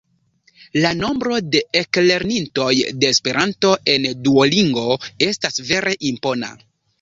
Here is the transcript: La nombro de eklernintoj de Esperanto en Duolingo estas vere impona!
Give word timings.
La 0.83 0.91
nombro 1.01 1.35
de 1.55 1.59
eklernintoj 1.81 2.69
de 3.03 3.11
Esperanto 3.17 3.75
en 3.95 4.09
Duolingo 4.29 4.89
estas 5.27 5.63
vere 5.69 5.95
impona! 6.13 6.53